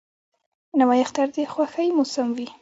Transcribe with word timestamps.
نوی 0.79 0.99
اختر 1.05 1.27
د 1.35 1.37
خوښۍ 1.53 1.87
موسم 1.97 2.27
وي 2.37 2.47